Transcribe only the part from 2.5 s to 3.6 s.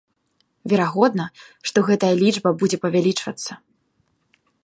будзе павялічвацца.